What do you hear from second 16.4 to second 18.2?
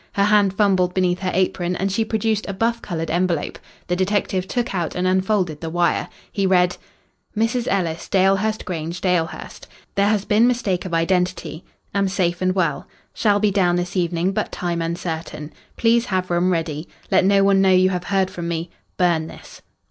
ready. Let no one know you have